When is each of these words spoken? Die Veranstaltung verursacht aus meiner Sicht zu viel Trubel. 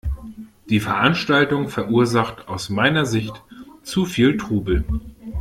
Die 0.71 0.79
Veranstaltung 0.79 1.67
verursacht 1.69 2.47
aus 2.47 2.69
meiner 2.71 3.05
Sicht 3.05 3.43
zu 3.83 4.05
viel 4.05 4.35
Trubel. 4.37 4.83